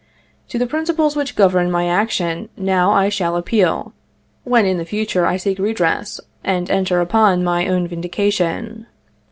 [0.49, 3.93] To the principles which govern my action now I shall appeal,
[4.43, 8.87] when in the future I seek redress and enter upon my own vindication.